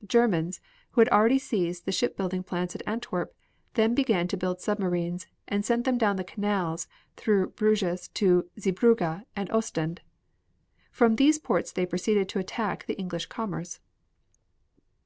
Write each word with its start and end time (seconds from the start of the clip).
The 0.00 0.06
Germans, 0.06 0.58
who 0.92 1.02
had 1.02 1.10
already 1.10 1.38
seized 1.38 1.84
the 1.84 1.92
shipbuilding 1.92 2.44
plants 2.44 2.74
at 2.74 2.80
Antwerp, 2.86 3.34
then 3.74 3.94
began 3.94 4.26
to 4.28 4.38
build 4.38 4.58
submarines, 4.58 5.26
and 5.46 5.66
sent 5.66 5.84
them 5.84 5.98
down 5.98 6.16
the 6.16 6.24
canals 6.24 6.88
through 7.18 7.50
Bruges 7.50 8.08
to 8.14 8.48
Zeebrugge 8.58 9.26
and 9.36 9.50
Ostend. 9.50 10.00
From 10.90 11.16
these 11.16 11.38
ports 11.38 11.72
they 11.72 11.84
proceeded 11.84 12.26
to 12.30 12.38
attack 12.38 12.86
the 12.86 12.94
English 12.96 13.26
commerce. 13.26 13.80